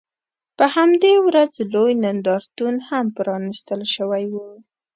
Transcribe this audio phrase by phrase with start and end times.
[0.57, 4.35] په همدې ورځ لوی نندارتون هم پرانیستل شوی و.